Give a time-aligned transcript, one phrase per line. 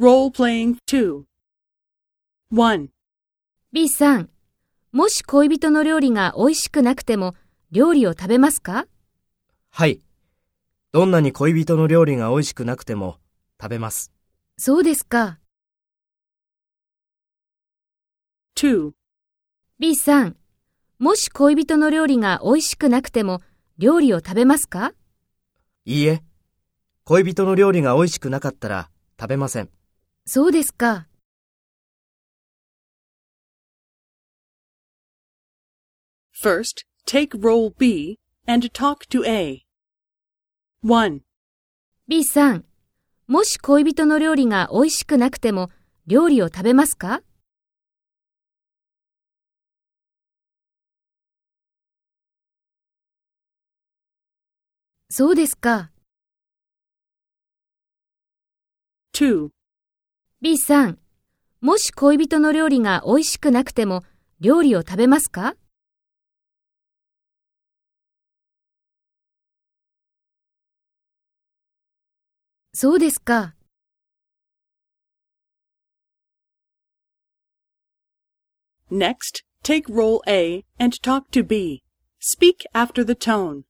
[0.00, 1.22] Role-playing 2.
[2.52, 2.88] 1.
[3.72, 4.30] B さん、
[4.90, 7.36] もし恋人の料理が美味しくなくても
[7.70, 8.88] 料理を食べますか？
[9.70, 10.00] はい。
[10.90, 13.18] どんなに恋人の料理が美味しくなくても
[13.62, 14.10] 食べます。
[14.58, 15.38] そうですか。
[18.56, 18.90] 2.
[19.78, 20.36] B さん、
[20.98, 23.42] もし恋人の料理が美味しくなくても
[23.78, 24.92] 料理を食べますか？
[25.84, 26.24] いいえ。
[27.04, 28.90] 恋人の料理が美味しくなかったら
[29.20, 29.70] 食べません。
[30.26, 31.06] そうですか。
[36.42, 39.64] First, take role B and talk to A.
[40.82, 41.20] 1.
[42.08, 42.64] B さん、
[43.26, 45.70] もし恋人の料理が美味しくなくても
[46.06, 47.22] 料理を食べますか？
[55.10, 55.90] そうですか。
[59.12, 59.50] 2.
[60.44, 60.98] B さん、
[61.62, 64.04] もし恋人の料理が美味しくなくても
[64.40, 65.54] 料理を食べますか
[72.74, 73.54] そうですか。
[78.92, 81.82] Next, take role A and talk to B.
[82.20, 83.62] Speak after the tone.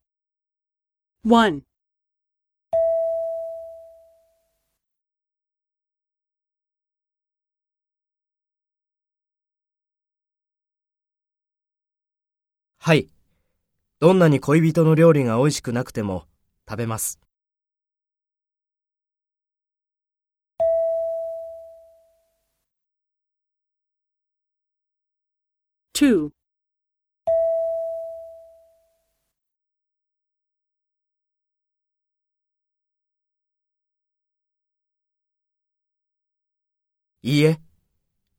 [1.25, 1.61] 1.
[12.86, 13.08] はい。
[13.98, 16.27] どんなに恋人の料理が美味しくなくても
[16.68, 17.18] 食べます。
[25.94, 26.28] 2.
[37.22, 37.58] いいえ。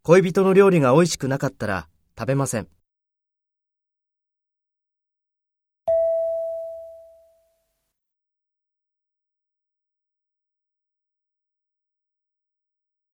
[0.03, 2.67] 恋人の料理が美味しくなかったら食べません。